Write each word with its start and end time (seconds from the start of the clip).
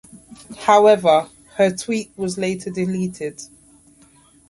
However, 0.61 1.29
her 1.57 1.69
tweet 1.69 2.11
was 2.17 2.35
later 2.39 2.71
deleted. 2.71 3.39